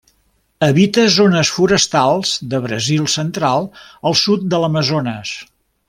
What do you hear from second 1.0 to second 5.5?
zones forestals de Brasil Central al sud de l'Amazones.